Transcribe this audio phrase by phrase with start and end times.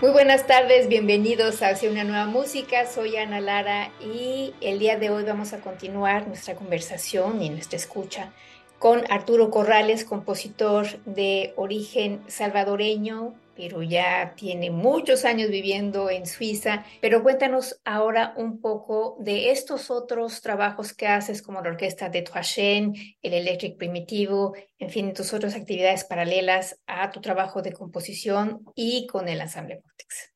[0.00, 2.86] Muy buenas tardes, bienvenidos a Hacia una nueva música.
[2.86, 7.78] Soy Ana Lara y el día de hoy vamos a continuar nuestra conversación y nuestra
[7.78, 8.32] escucha
[8.78, 16.84] con Arturo Corrales, compositor de origen salvadoreño, pero ya tiene muchos años viviendo en Suiza.
[17.00, 22.22] Pero cuéntanos ahora un poco de estos otros trabajos que haces, como la orquesta de
[22.22, 28.62] Troachen, el Electric Primitivo, en fin, tus otras actividades paralelas a tu trabajo de composición
[28.76, 30.32] y con el ensamble Vortex.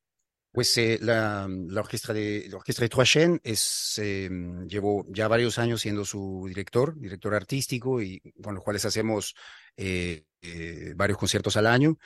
[0.51, 4.29] Pues eh, la, la, orquesta de la orquesta de es eh,
[4.67, 9.33] llevo ya varios años siendo su director, director artístico y con los cuales hacemos
[9.77, 11.97] eh, eh varios conciertos al año.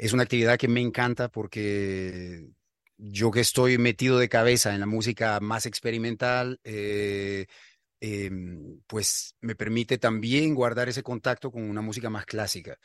[0.00, 2.48] Es una actividad que me encanta porque
[2.96, 7.44] yo que estoy metido de cabeza en la música más experimental, eh,
[8.00, 8.30] eh,
[8.86, 12.78] pues me permite también guardar ese contacto con una música más clásica.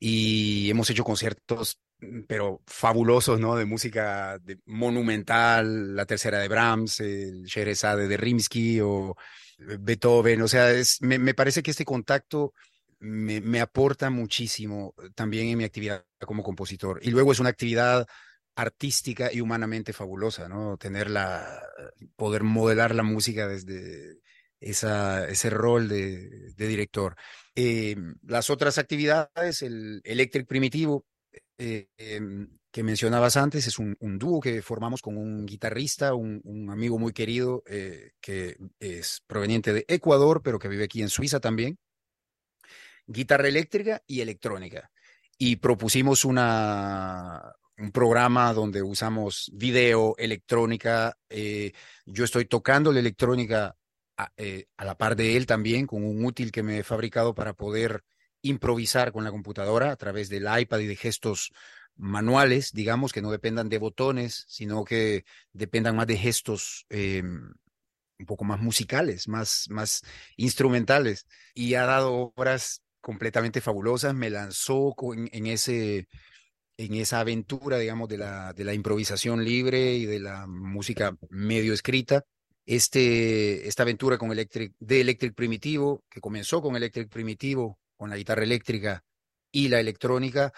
[0.00, 3.54] Y hemos hecho conciertos, mm, pero fabulosos, ¿no?
[3.54, 9.14] De música monumental, la tercera de Brahms, el Sherazade de Rimsky o
[9.58, 10.40] Beethoven.
[10.40, 12.54] O sea, es, me, me parece que este contacto
[13.06, 17.00] me, aporta muchísimo eh, también en mi actividad como compositor.
[17.02, 18.06] Y luego es una actividad
[18.56, 20.76] artística y humanamente fabulosa, ¿no?
[20.78, 21.62] Tener la,
[22.16, 24.18] poder modelar la música desde
[24.60, 27.16] esa, ese rol de, director.
[27.54, 31.04] Eh, las otras actividades, el Electric Primitivo,
[31.58, 32.20] eh, eh,
[32.70, 37.62] que mencionabas antes, es un, dúo que formamos con un guitarrista, un, amigo muy querido
[37.66, 41.78] eh, que es proveniente de Ecuador, pero que vive aquí en Suiza también
[43.06, 44.90] guitarra eléctrica y electrónica.
[45.38, 51.16] Y propusimos una, un programa donde usamos video, electrónica.
[51.28, 51.72] Eh,
[52.04, 53.76] yo estoy tocando la electrónica
[54.16, 57.34] a, eh, a, la par de él también, con un útil que me he fabricado
[57.34, 58.02] para poder
[58.42, 61.52] improvisar con la computadora a través del iPad y de gestos
[61.96, 68.26] manuales, digamos, que no dependan de botones, sino que dependan más de gestos eh, un
[68.26, 70.02] poco más musicales, más, más
[70.36, 71.26] instrumentales.
[71.54, 76.08] Y ha dado obras completamente fabulosas, me lanzó en, ese,
[76.76, 81.72] en esa aventura, digamos, de la, de la improvisación libre y de la música medio
[81.72, 82.24] escrita.
[82.64, 88.16] Este, esta aventura con Electric, de Electric Primitivo, que comenzó con Electric Primitivo, con la
[88.16, 89.04] guitarra eléctrica
[89.52, 90.52] y la electrónica,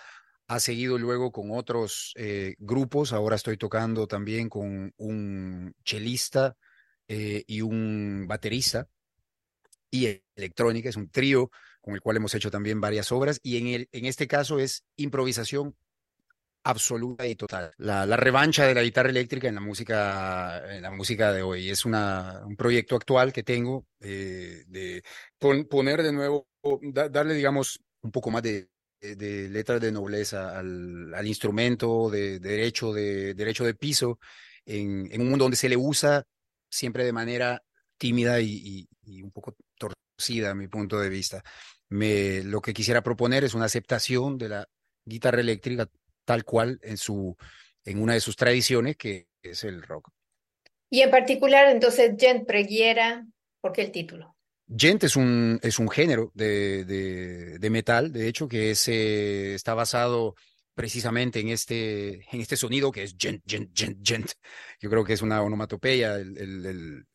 [0.46, 3.12] ha seguido luego con otros eh, grupos.
[3.12, 6.56] Ahora estoy tocando también con un chelista
[7.08, 8.88] eh, y un baterista
[9.90, 11.50] y electrónica, es un trío
[11.88, 14.84] con el cual hemos hecho también varias obras, y en, el, en este caso es
[14.96, 15.74] improvisación
[16.62, 17.72] absoluta y total.
[17.78, 21.70] La, la, revancha de la guitarra eléctrica en la música, en la música de hoy.
[21.70, 25.02] Es una, un proyecto actual que tengo eh, de
[25.38, 26.46] pon, poner de nuevo,
[26.82, 28.68] da, darle, digamos, un poco más de,
[29.00, 34.18] de, de letras de nobleza al, al instrumento, de, de, derecho, de derecho de piso,
[34.66, 36.22] en, en, un mundo donde se le usa
[36.68, 37.62] siempre de manera
[37.96, 39.56] tímida y, y, y un poco
[40.18, 41.42] torcida a mi punto de vista.
[41.90, 44.68] Me, lo que quisiera proponer es una aceptación de la
[45.04, 45.88] guitarra eléctrica
[46.24, 47.36] tal cual en, su,
[47.84, 50.10] en una de sus tradiciones, que es el rock.
[50.90, 53.26] Y en particular, entonces, Gent Preguiera,
[53.60, 54.36] ¿por qué el título?
[54.68, 59.54] Gent es un, es un género de, de, de metal, de hecho, que es, eh,
[59.54, 60.34] está basado
[60.74, 64.30] precisamente en este, en este sonido que es gent, gent, gent, gent.
[64.78, 67.06] Yo creo que es una onomatopeya, el, el, el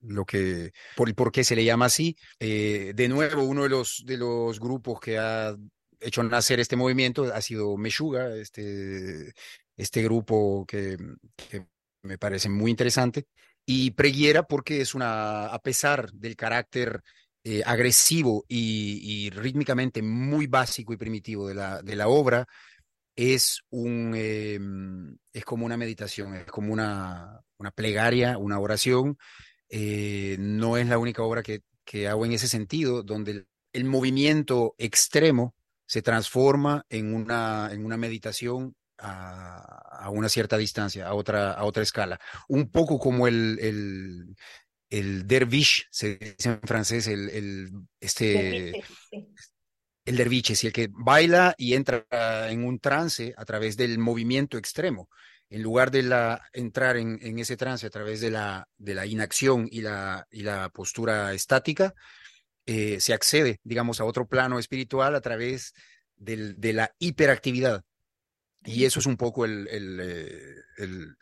[0.00, 2.16] lo que por por qué se le llama así.
[2.38, 5.56] Eh, de nuevo, uno de los, de los grupos que ha
[6.00, 9.32] hecho nacer este movimiento ha sido Meshuga, este,
[9.76, 10.96] este grupo que,
[11.36, 11.66] que
[12.02, 13.26] me parece muy interesante.
[13.66, 17.02] Y Preguiera porque es una, a pesar del carácter
[17.46, 22.46] eh, agresivo y, rítmicamente muy básico y primitivo de la, de la obra
[23.16, 29.18] es, un, em, es como una meditación, es como una, una plegaria, una oración.
[29.68, 34.74] Eh, no es la única obra que, que hago en ese sentido, donde el, movimiento
[34.78, 35.54] extremo
[35.86, 41.82] se transforma en una, en una meditación a, una cierta distancia, a otra, a otra
[41.82, 42.20] escala.
[42.48, 44.36] Un poco como el, el,
[44.90, 47.70] el dervish, se dice en francés, el, el
[48.00, 48.84] este,
[50.04, 52.06] el derviche, es el que baila y entra
[52.50, 55.08] en un trance a través del movimiento extremo.
[55.50, 59.06] En lugar de la, entrar en, en ese trance a través de la, de la
[59.06, 61.94] inacción y la, y la postura estática,
[62.66, 65.74] eh, se accede, digamos, a otro plano espiritual a través
[66.16, 67.82] del, de la hiperactividad.
[68.64, 71.14] Y eso es un poco el, el, eh, el,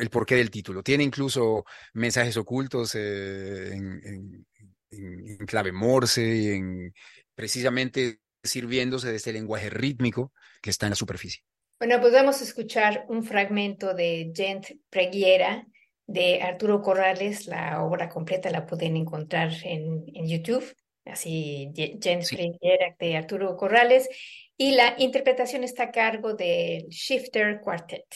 [0.00, 0.82] el porqué del título.
[0.82, 4.46] Tiene incluso mensajes ocultos eh, en,
[4.90, 6.94] en, clave Morse en
[7.34, 10.32] precisamente sirviéndose de este lenguaje rítmico
[10.62, 11.42] que está en la superficie.
[11.78, 15.66] Bueno, pues vamos a escuchar un fragmento de Gent Preguiera
[16.06, 17.46] de Arturo Corrales.
[17.46, 20.64] La obra completa la pueden encontrar en, en YouTube,
[21.04, 24.08] así Gent Preguiera de Arturo Corrales.
[24.56, 28.06] Y la interpretación está a cargo del Shifter Quartet.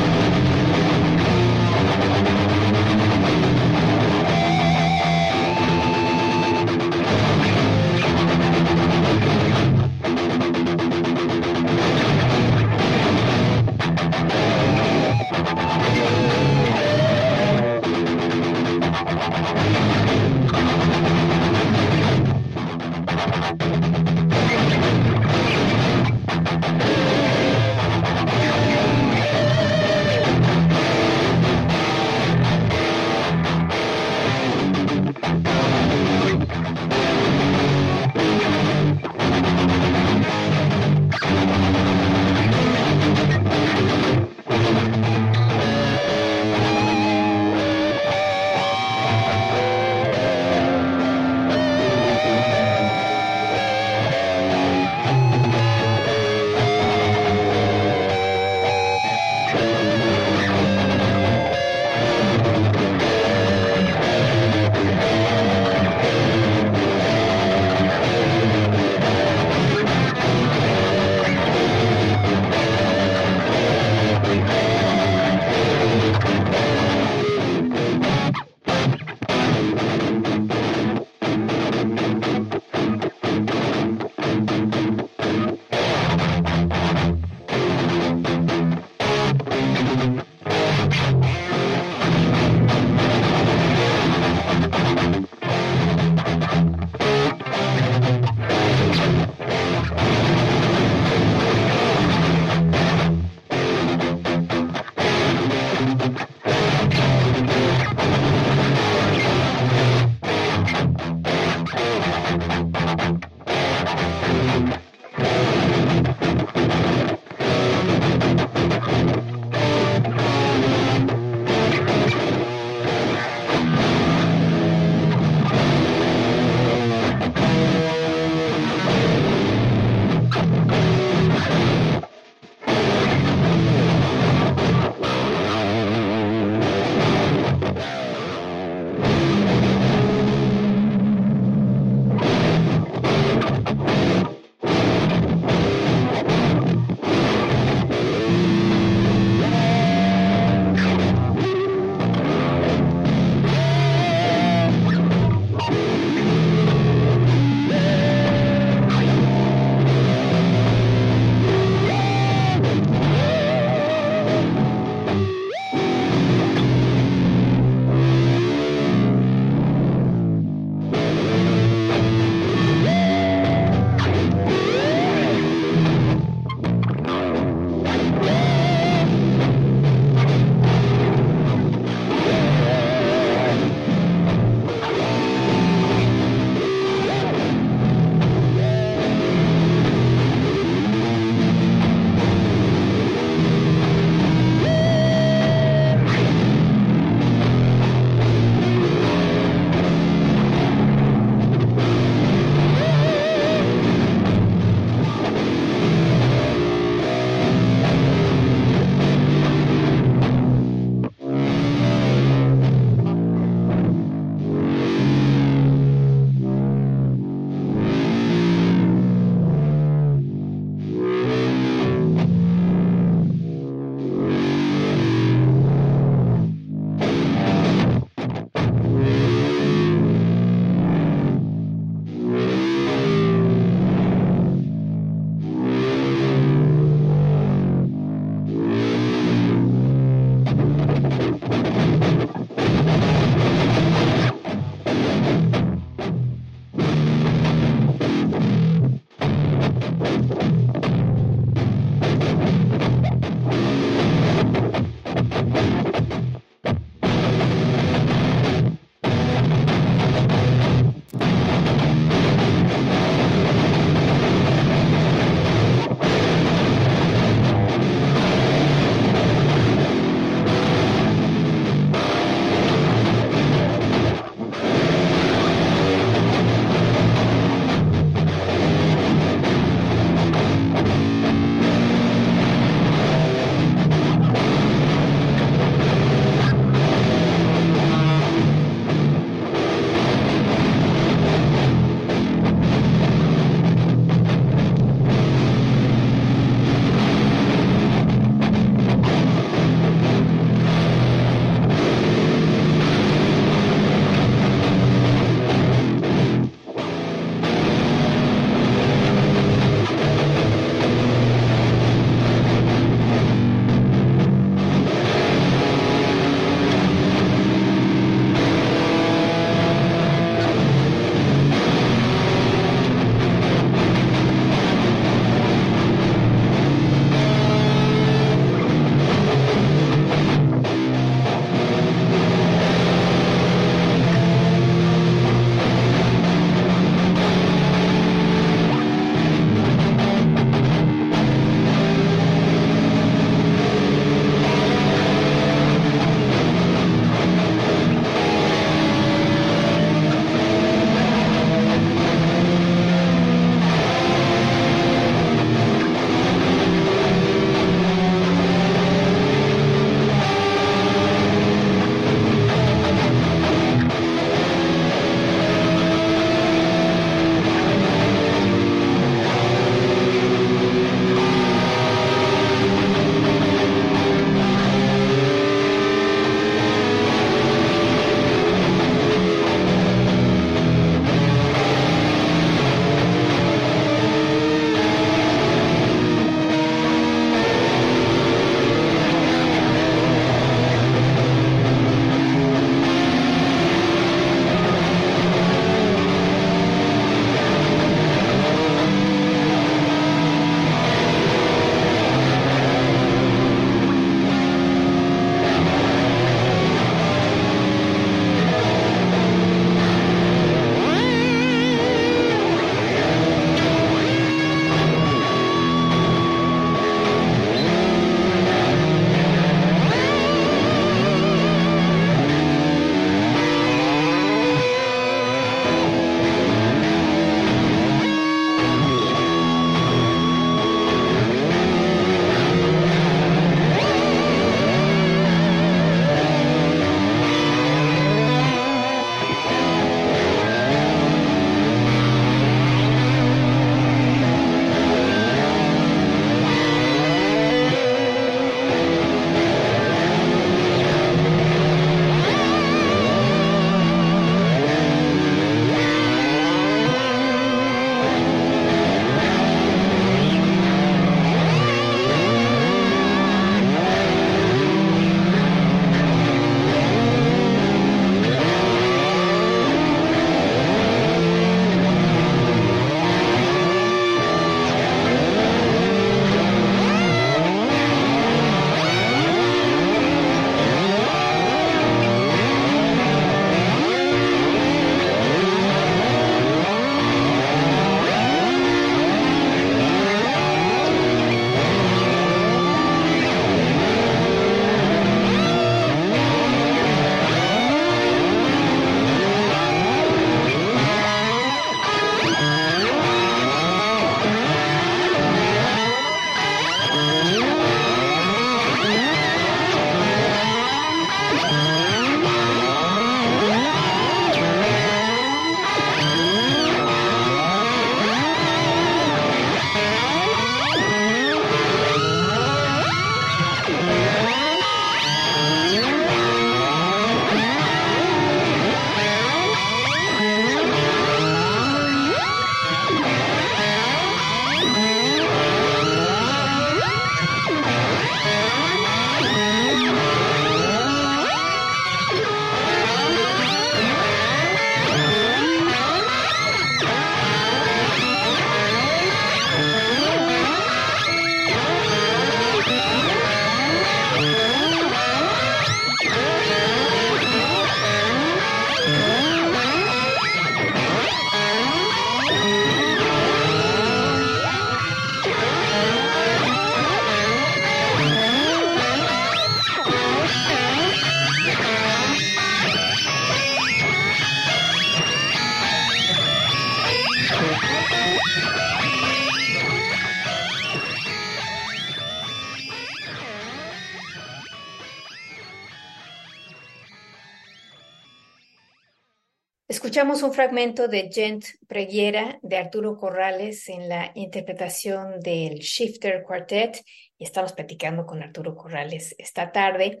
[589.92, 596.82] Escuchamos un fragmento de Gent Preguiera de Arturo Corrales en la interpretación del Shifter Quartet
[597.18, 600.00] y estamos platicando con Arturo Corrales esta tarde.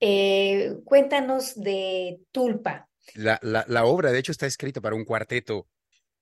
[0.00, 2.88] Eh, cuéntanos de Tulpa.
[3.12, 5.68] La, la, obra, de hecho, está escrita para un cuarteto.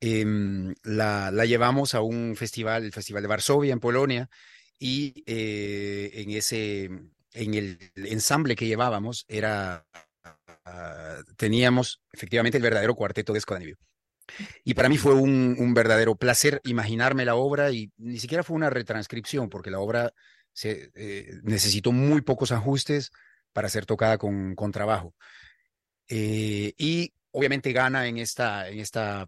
[0.00, 4.28] Em, la, la, llevamos a un festival, el Festival de Varsovia en Polonia,
[4.76, 6.90] y eh, en ese,
[7.32, 9.86] en el ensamble que llevábamos era
[11.36, 13.76] teníamos efectivamente el verdadero cuarteto de Escodanibio.
[14.64, 18.70] Y para mí fue un, verdadero placer imaginarme la obra y ni siquiera fue una
[18.70, 20.12] retranscripción, porque la obra
[20.52, 23.10] se, eh, necesitó muy pocos ajustes
[23.52, 25.14] para ser tocada con, con trabajo.
[26.08, 29.26] Eh, y obviamente gana en esta, en esta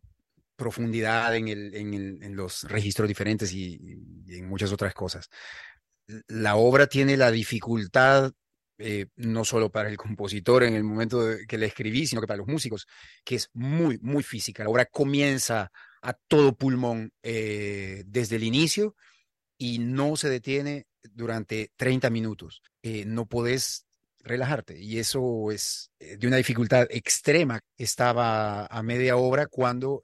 [0.56, 3.78] profundidad, en, el, en, los registros diferentes y,
[4.28, 5.28] en muchas otras cosas.
[6.28, 8.32] La obra tiene la dificultad
[8.78, 12.38] eh, no solo para el compositor en el momento que le escribí, sino que para
[12.38, 12.86] los músicos,
[13.24, 14.64] que es muy, muy física.
[14.64, 18.94] La obra comienza a todo pulmón eh, desde el inicio
[19.56, 22.62] y no se detiene durante 30 minutos.
[22.82, 23.86] Eh, no podés
[24.18, 27.60] relajarte y eso es de una dificultad extrema.
[27.78, 30.02] Estaba a media obra cuando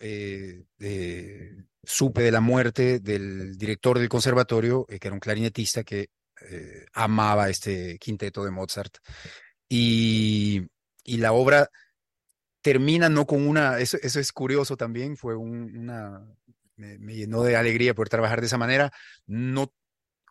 [1.84, 6.08] supe de la muerte del director del conservatorio, que era un clarinetista que
[6.50, 8.98] eh, amaba este quinteto de Mozart.
[9.68, 10.62] Y,
[11.04, 11.70] y, la obra
[12.60, 16.26] termina no con una, eso, eso es curioso también, fue una,
[16.76, 18.92] me, llenó de alegría poder trabajar de esa manera,
[19.26, 19.72] no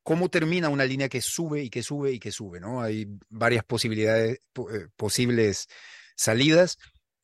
[0.03, 2.81] cómo termina una línea que sube y que sube y que sube, ¿no?
[2.81, 4.39] Hay varias posibilidades,
[4.73, 5.67] eh, posibles
[6.15, 6.77] salidas,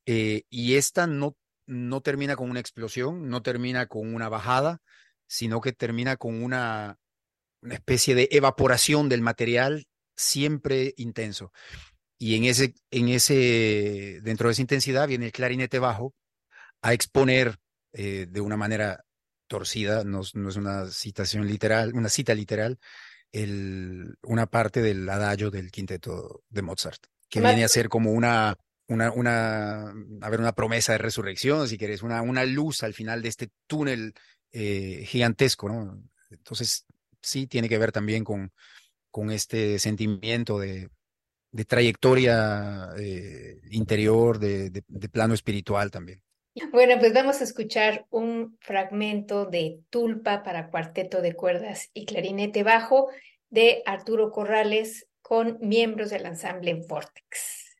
[0.05, 4.81] eh, y esta no, no termina con una explosión, no termina con una bajada,
[5.27, 6.97] sino que termina con una
[7.61, 11.51] una especie de evaporación del material siempre intenso.
[12.17, 16.15] Y en ese, en ese, dentro de esa intensidad viene el clarinete bajo
[16.81, 17.57] a exponer
[17.93, 19.05] eh, de una manera
[19.47, 22.79] torcida, no, no, es una citación literal, una cita literal,
[23.31, 28.57] el, una parte del adagio del quinteto de Mozart, que viene a ser como una,
[28.87, 29.89] una, una,
[30.21, 33.49] a ver, una promesa de resurrección, si quieres, una, una luz al final de este
[33.67, 34.13] túnel
[34.51, 36.03] eh, gigantesco, ¿no?
[36.29, 36.85] Entonces,
[37.27, 38.51] sí tiene que ver también con,
[39.11, 40.89] con este sentimiento de,
[41.67, 46.21] trayectoria eh, interior, de, de, plano espiritual también.
[46.71, 52.63] Bueno, pues vamos a escuchar un fragmento de Tulpa para cuarteto de cuerdas y clarinete
[52.63, 53.09] bajo
[53.49, 57.75] de Arturo Corrales con miembros del ensamble Vortex.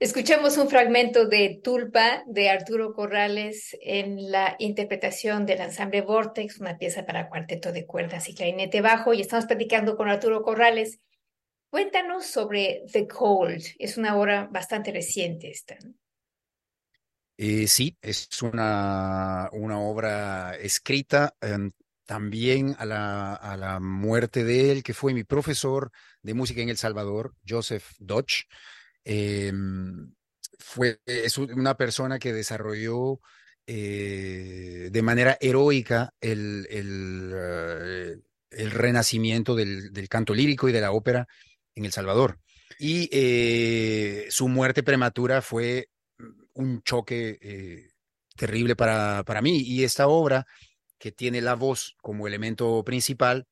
[0.00, 6.78] Escuchamos un fragmento de Tulpa de Arturo Corrales en la interpretación del ensamble Vortex, una
[6.78, 11.00] pieza para cuarteto de cuerdas y clarinete bajo, y estamos platicando con Arturo Corrales.
[11.68, 15.76] Cuéntanos sobre The Cold, es una obra bastante reciente esta.
[17.36, 21.72] Eh, sí, es una, una obra escrita em,
[22.06, 26.70] también a la, a la muerte de él, que fue mi profesor de música en
[26.70, 28.46] El Salvador, Joseph Dodge.
[29.04, 30.12] Em,
[30.58, 33.20] fue, es una persona que desarrolló
[33.66, 38.16] eh, de manera heroica el, eh,
[38.50, 41.28] el renacimiento del, del, canto lírico y de la ópera
[41.74, 42.40] en El Salvador.
[42.78, 45.88] Y eh, su muerte prematura fue
[46.54, 47.92] un choque
[48.36, 49.60] terrible para, para mí.
[49.60, 50.46] Y esta obra,
[50.98, 53.46] que tiene la voz como elemento principal,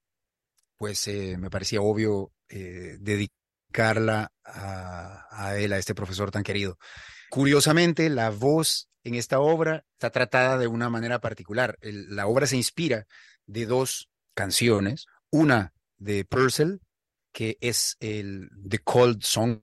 [0.77, 3.38] pues me parecía obvio dedicar
[3.73, 6.79] Carla a, él, a este profesor tan querido.
[7.31, 11.79] Curiosamente, la voz en esta obra está tratada de una manera particular.
[11.83, 13.07] la obra se inspira
[13.47, 16.81] de dos canciones, una de Purcell,
[17.33, 19.61] que es el The Cold Song,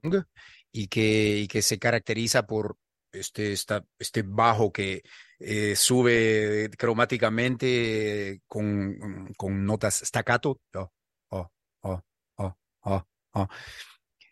[0.72, 2.76] y que, que se caracteriza por
[3.12, 3.54] este,
[3.98, 5.02] este bajo que
[5.38, 10.60] eh, sube cromáticamente con, con notas staccato.
[10.74, 10.90] Oh,
[11.30, 11.50] oh,
[11.82, 12.02] oh,
[12.36, 13.48] oh, oh, oh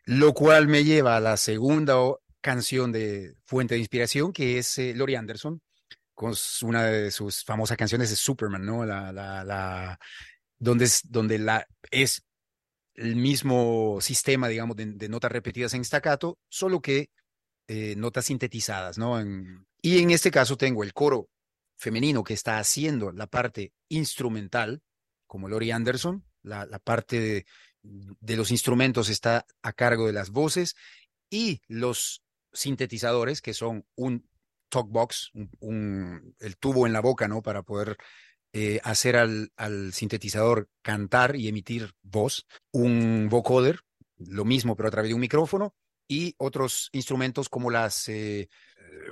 [0.06, 1.96] lo cual me lleva a la segunda
[2.40, 5.62] canción de fuente de inspiración, que es eh, Lori Anderson,
[6.14, 8.84] con una de sus famosas canciones de Superman, ¿no?
[8.84, 9.98] La, la, la,
[10.58, 12.22] donde es, donde la, es
[12.94, 17.08] el mismo sistema, digamos, de, notas repetidas en staccato, solo que
[17.66, 19.18] eh, notas sintetizadas, ¿no?
[19.80, 21.28] y en este caso tengo el coro
[21.76, 24.82] femenino que está haciendo la parte instrumental,
[25.26, 27.46] como Lori Anderson, la, la parte de,
[27.84, 30.74] de los instrumentos está a cargo de las voces
[31.30, 32.22] y los
[32.52, 34.26] sintetizadores, que son un
[34.70, 35.30] talkbox,
[35.60, 37.42] un, el tubo en la boca, ¿no?
[37.42, 37.96] Para poder
[38.52, 43.80] eh, hacer al, al, sintetizador cantar y emitir voz, un vocoder,
[44.16, 45.74] lo mismo, pero a través de un micrófono,
[46.08, 48.08] y otros instrumentos como las...
[48.08, 48.48] Eh,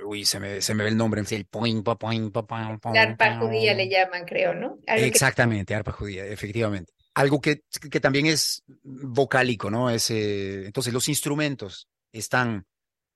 [0.05, 3.73] uy, se me, se me ve el nombre, el point, point, point, La arpa judía
[3.73, 4.79] le llaman, creo, ¿no?
[4.87, 9.89] Exactamente, arpa judía, efectivamente algo que, que también es vocálico, ¿no?
[9.89, 12.65] Es, entonces los instrumentos están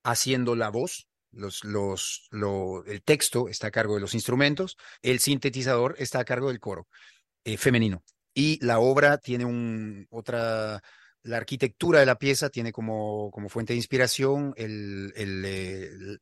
[0.04, 5.18] haciendo la voz, los, los, lo, el texto está a cargo de los instrumentos, el
[5.18, 6.88] sintetizador está a cargo del coro
[7.44, 8.02] eh, femenino.
[8.34, 10.80] Y la obra tiene un, otra,
[11.22, 16.20] la arquitectura de la pieza tiene como, como fuente de inspiración el, el, el,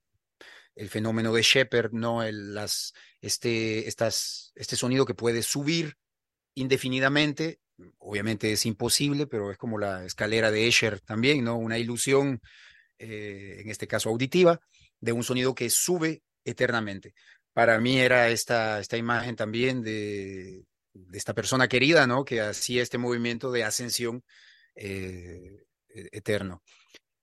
[0.75, 2.23] el fenómeno de Shepard, ¿no?
[2.31, 5.97] Las, este, estas, este sonido que puede subir
[6.57, 7.61] indefinidamente
[7.99, 11.57] obviamente es imposible, pero es como la escalera de Escher también, ¿no?
[11.57, 12.41] Una ilusión,
[12.99, 14.61] eh, en este caso auditiva,
[15.01, 17.15] de un sonido que sube eternamente.
[17.53, 22.25] Para mí era esta, esta imagen también de, de esta persona querida, ¿no?
[22.25, 24.23] Que hacía este movimiento de ascensión
[24.75, 26.63] eh, e-, eterno.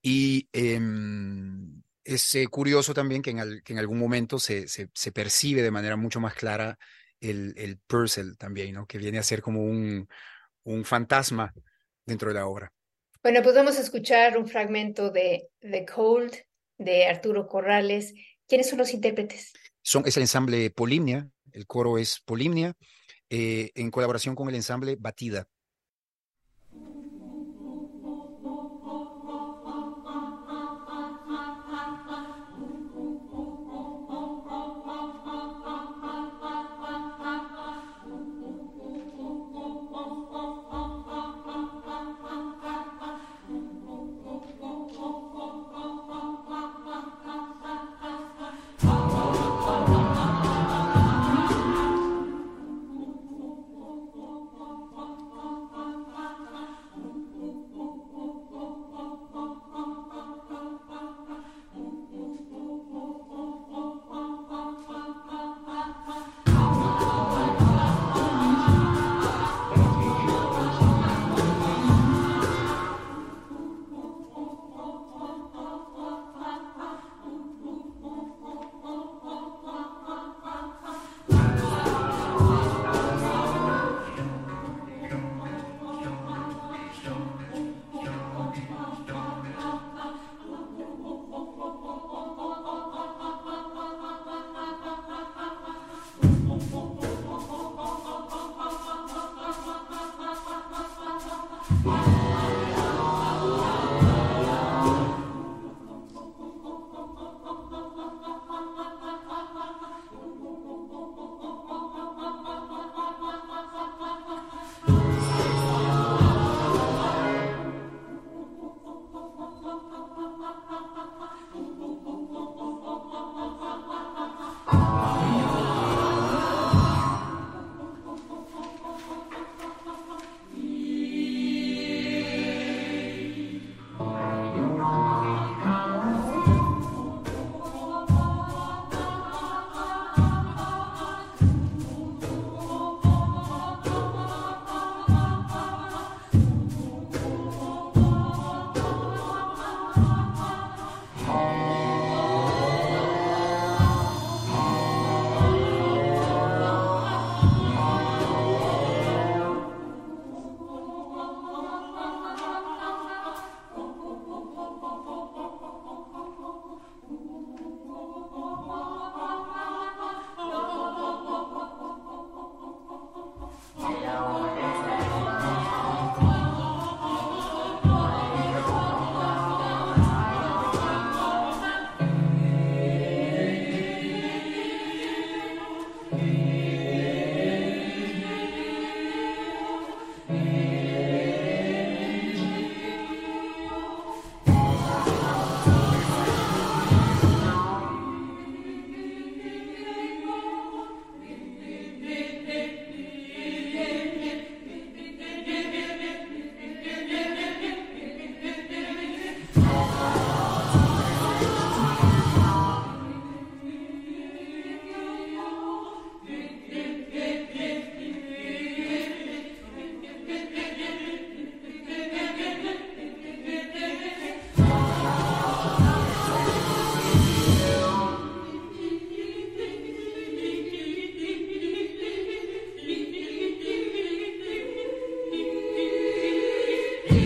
[0.02, 5.62] Y em, es eh, curioso también que en, que en algún momento se, se, percibe
[5.62, 6.78] de manera mucho más clara
[7.30, 8.86] el, el Purcell también, ¿no?
[8.86, 10.08] Que viene a ser como un,
[10.64, 11.54] un fantasma
[12.06, 12.72] dentro de la obra.
[13.22, 16.34] Bueno, pues vamos a escuchar un fragmento de The Cold
[16.78, 18.14] de Arturo Corrales.
[18.48, 19.54] ¿Quiénes son los intérpretes?
[19.82, 22.74] Son, es el ensamble Polimnia, el coro es Polimnia,
[23.30, 25.48] eh, en colaboración con el ensamble Batida.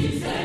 [0.07, 0.36] Jesus.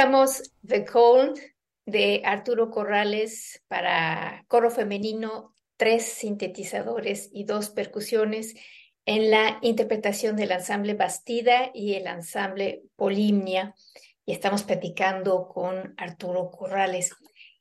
[0.00, 1.38] Escuchamos The Cold
[1.84, 8.54] de Arturo Corrales para coro femenino, tres sintetizadores y dos percusiones
[9.04, 13.74] en la interpretación del ensamble Bastida y el ensamble Polimnia.
[14.24, 17.14] Y estamos platicando con Arturo Corrales.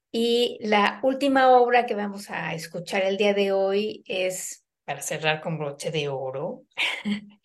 [0.09, 5.41] Y la última obra que vamos a escuchar el día de hoy es, para cerrar
[5.41, 6.63] con broche de oro,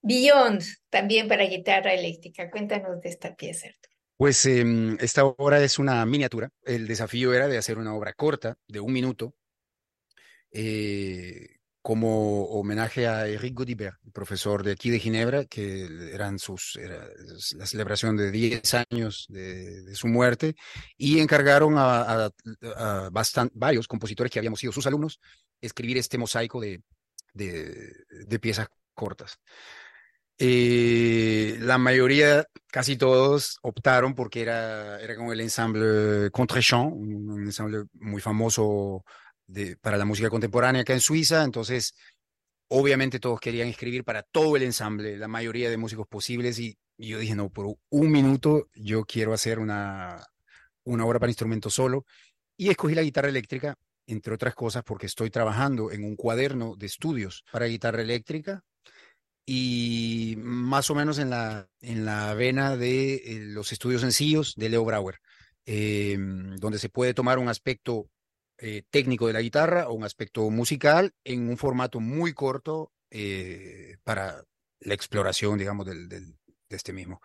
[0.00, 2.48] Beyond, también para guitarra eléctrica.
[2.52, 3.95] Cuéntanos de esta pieza, Arturo.
[4.16, 6.50] Pues em, esta obra es una miniatura.
[6.62, 9.34] El desafío era de hacer una obra corta, de un minuto,
[10.50, 17.06] eh, como homenaje a Eric Godibert, profesor de aquí de Ginebra, que eran sus, era
[17.56, 20.56] la celebración de 10 años de, su muerte,
[20.96, 22.30] y encargaron a,
[23.52, 25.20] varios compositores que habíamos sido sus alumnos
[25.60, 26.80] escribir este mosaico de
[28.40, 29.38] piezas cortas.
[30.38, 37.84] Eh, la mayoría, casi todos, optaron porque era, era como el ensamble Contrechamp, un, ensamble
[37.94, 39.04] muy famoso
[39.46, 41.42] de, para la música contemporánea acá en Suiza.
[41.42, 41.94] Entonces,
[42.68, 46.58] obviamente todos querían escribir para todo el ensamble, la mayoría de músicos posibles.
[46.58, 50.24] Y, yo dije, no, por un minuto yo quiero hacer una,
[50.84, 52.04] una obra para instrumento solo.
[52.58, 53.76] Y escogí la guitarra eléctrica,
[54.06, 58.62] entre otras cosas, porque estoy trabajando en un cuaderno de estudios para guitarra eléctrica
[59.46, 64.68] y más o menos en la, en la vena de eh, los estudios sencillos de
[64.68, 65.20] Leo Brauer,
[65.64, 68.10] em, donde se puede tomar un aspecto
[68.58, 73.98] eh, técnico de la guitarra o un aspecto musical en un formato muy corto eh,
[74.02, 74.42] para
[74.80, 76.34] la exploración, digamos, del, de
[76.68, 77.20] este mismo.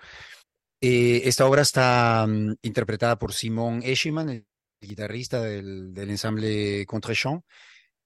[0.80, 4.46] esta obra está mm, interpretada por Simon Eschiman, el
[4.80, 7.44] guitarrista del, del ensamble Contrechamp,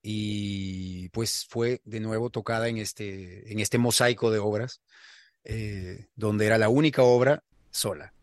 [0.08, 4.80] y pues fue de nuevo tocada en este, en este mosaico de obras,
[5.42, 7.42] eh, donde era la única obra
[7.72, 8.14] sola.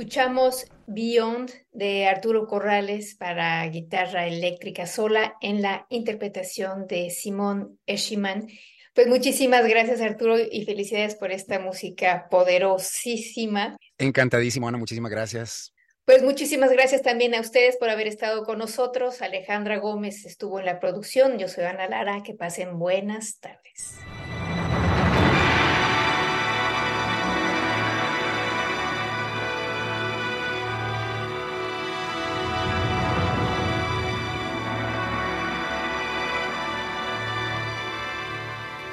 [0.00, 8.48] Escuchamos Beyond de Arturo Corrales para guitarra eléctrica sola en la interpretación de Simón Eschiman.
[8.94, 13.76] Pues muchísimas gracias Arturo y felicidades por esta música poderosísima.
[13.98, 15.74] Encantadísimo, Ana, muchísimas gracias.
[16.06, 19.20] Pues muchísimas gracias también a ustedes por haber estado con nosotros.
[19.20, 23.98] Alejandra Gómez estuvo en la producción, yo soy Ana Lara, que pasen buenas tardes.